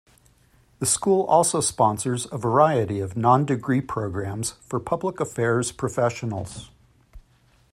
[0.79, 6.71] The school also sponsors a variety of non-degree programs for public affairs professionals.